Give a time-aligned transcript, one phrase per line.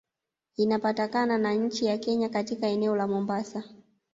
[0.57, 3.63] Inapatakana na nchi ya kenya katika eneo la mombasa